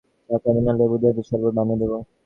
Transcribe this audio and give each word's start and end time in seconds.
চা 0.29 0.35
খাবেন, 0.43 0.63
না 0.65 0.71
লেবু 0.79 0.95
দিয়ে 1.01 1.13
দিয়ে 1.15 1.27
সরবত 1.29 1.53
বানিয়ে 1.57 1.79
দেব? 1.81 1.91